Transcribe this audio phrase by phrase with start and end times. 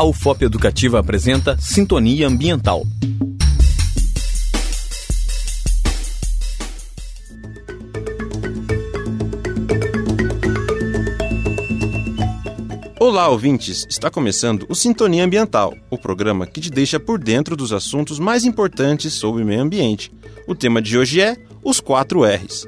[0.00, 2.86] A UFOP Educativa apresenta Sintonia Ambiental.
[12.98, 13.84] Olá, ouvintes!
[13.90, 18.42] Está começando o Sintonia Ambiental, o programa que te deixa por dentro dos assuntos mais
[18.46, 20.10] importantes sobre o meio ambiente.
[20.48, 22.66] O tema de hoje é os 4 R's.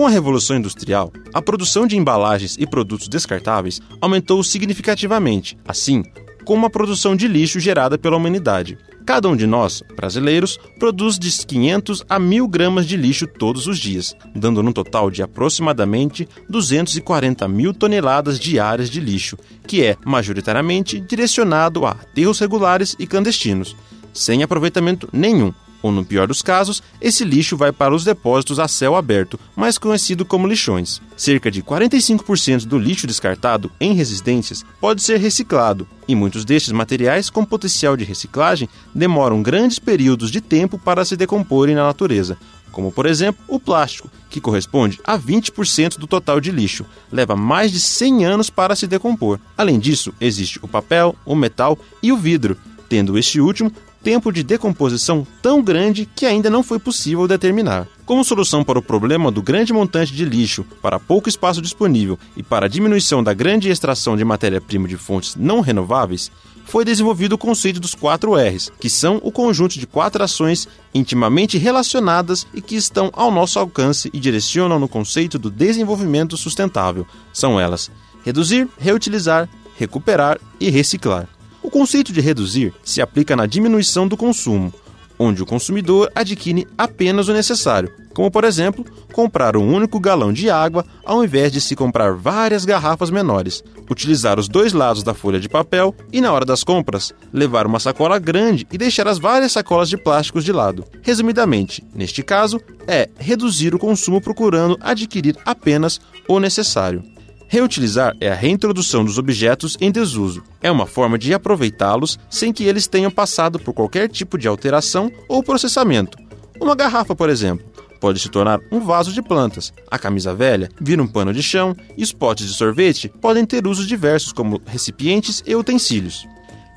[0.00, 6.02] Com a Revolução Industrial, a produção de embalagens e produtos descartáveis aumentou significativamente, assim
[6.42, 8.78] como a produção de lixo gerada pela humanidade.
[9.04, 13.78] Cada um de nós, brasileiros, produz de 500 a 1000 gramas de lixo todos os
[13.78, 20.98] dias, dando um total de aproximadamente 240 mil toneladas diárias de lixo, que é majoritariamente
[20.98, 23.76] direcionado a aterros regulares e clandestinos,
[24.14, 28.68] sem aproveitamento nenhum, ou no pior dos casos, esse lixo vai para os depósitos a
[28.68, 31.00] céu aberto, mais conhecido como lixões.
[31.16, 37.30] Cerca de 45% do lixo descartado em residências pode ser reciclado, e muitos destes materiais
[37.30, 42.36] com potencial de reciclagem demoram grandes períodos de tempo para se decomporem na natureza,
[42.70, 47.72] como por exemplo o plástico, que corresponde a 20% do total de lixo, leva mais
[47.72, 49.38] de 100 anos para se decompor.
[49.56, 52.56] Além disso, existe o papel, o metal e o vidro,
[52.88, 53.72] tendo este último
[54.02, 57.86] tempo de decomposição tão grande que ainda não foi possível determinar.
[58.04, 62.42] Como solução para o problema do grande montante de lixo, para pouco espaço disponível e
[62.42, 66.30] para a diminuição da grande extração de matéria-prima de fontes não renováveis,
[66.64, 71.58] foi desenvolvido o conceito dos 4 R's, que são o conjunto de quatro ações intimamente
[71.58, 77.04] relacionadas e que estão ao nosso alcance e direcionam no conceito do desenvolvimento sustentável.
[77.32, 77.90] São elas:
[78.24, 81.28] reduzir, reutilizar, recuperar e reciclar.
[81.70, 84.74] O conceito de reduzir se aplica na diminuição do consumo,
[85.16, 90.50] onde o consumidor adquire apenas o necessário, como por exemplo, comprar um único galão de
[90.50, 95.38] água ao invés de se comprar várias garrafas menores, utilizar os dois lados da folha
[95.38, 99.52] de papel e, na hora das compras, levar uma sacola grande e deixar as várias
[99.52, 100.84] sacolas de plásticos de lado.
[101.02, 107.04] Resumidamente, neste caso, é reduzir o consumo procurando adquirir apenas o necessário.
[107.52, 110.40] Reutilizar é a reintrodução dos objetos em desuso.
[110.62, 115.10] É uma forma de aproveitá-los sem que eles tenham passado por qualquer tipo de alteração
[115.28, 116.16] ou processamento.
[116.60, 117.66] Uma garrafa, por exemplo,
[118.00, 119.72] pode se tornar um vaso de plantas.
[119.90, 123.66] A camisa velha vira um pano de chão e os potes de sorvete podem ter
[123.66, 126.28] usos diversos como recipientes e utensílios.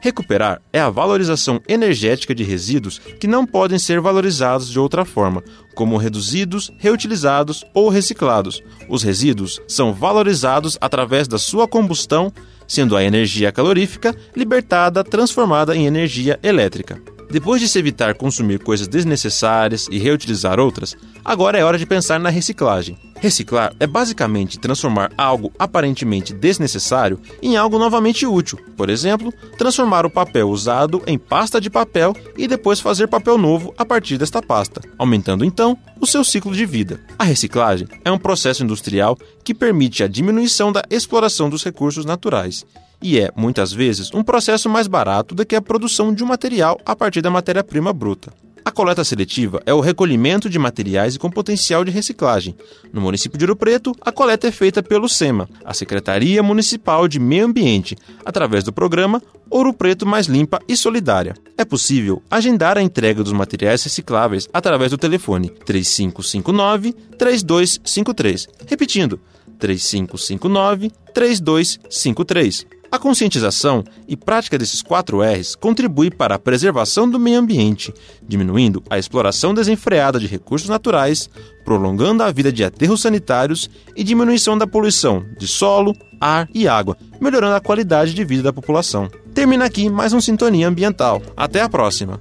[0.04, 5.42] Recuperar é a valorização energética de resíduos que não podem ser valorizados de outra forma,
[5.74, 8.62] como reduzidos, reutilizados ou reciclados.
[8.90, 12.34] Os resíduos são valorizados através da sua combustão,
[12.68, 17.02] sendo a energia calorífica libertada transformada em energia elétrica.
[17.32, 22.20] Depois de se evitar consumir coisas desnecessárias e reutilizar outras, agora é hora de pensar
[22.20, 22.98] na reciclagem.
[23.24, 28.60] Reciclar é basicamente transformar algo aparentemente desnecessário em algo novamente útil.
[28.76, 33.74] Por exemplo, transformar o papel usado em pasta de papel e depois fazer papel novo
[33.78, 37.00] a partir desta pasta, aumentando então o seu ciclo de vida.
[37.18, 42.66] A reciclagem é um processo industrial que permite a diminuição da exploração dos recursos naturais
[43.02, 46.78] e é, muitas vezes, um processo mais barato do que a produção de um material
[46.86, 48.34] a partir da matéria-prima bruta.
[48.66, 52.56] A coleta seletiva é o recolhimento de materiais com potencial de reciclagem.
[52.94, 57.20] No município de Ouro Preto, a coleta é feita pelo SEMA, a Secretaria Municipal de
[57.20, 61.36] Meio Ambiente, através do programa Ouro Preto Mais Limpa e Solidária.
[61.58, 68.48] É possível agendar a entrega dos materiais recicláveis através do telefone 3559 3253.
[68.66, 69.20] Repetindo,
[69.60, 72.66] 3559 3253.
[72.94, 78.84] A conscientização e prática desses quatro R's contribui para a preservação do meio ambiente, diminuindo
[78.88, 81.28] a exploração desenfreada de recursos naturais,
[81.66, 86.96] prolongando a vida de aterros sanitários e diminuição da poluição de solo, ar e água,
[87.20, 89.10] melhorando a qualidade de vida da população.
[89.34, 91.20] Termina aqui mais um Sintonia Ambiental.
[91.36, 92.20] Até a próxima!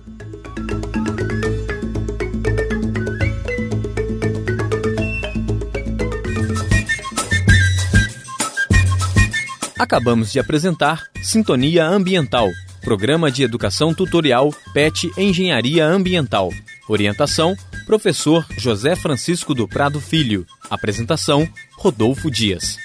[9.82, 12.48] Acabamos de apresentar Sintonia Ambiental,
[12.82, 16.50] programa de educação tutorial PET Engenharia Ambiental.
[16.88, 20.46] Orientação: Professor José Francisco do Prado Filho.
[20.70, 22.78] Apresentação: Rodolfo Dias.